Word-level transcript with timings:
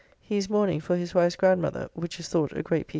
He 0.19 0.35
is 0.35 0.47
in 0.47 0.53
mourning 0.53 0.79
for 0.81 0.95
his 0.97 1.13
wife's 1.13 1.35
grandmother, 1.35 1.87
which 1.93 2.19
is 2.19 2.27
thought 2.27 2.53
a 2.53 2.63
great 2.63 2.63
piece 2.63 2.63
of 2.63 2.71
fondness. 2.71 2.85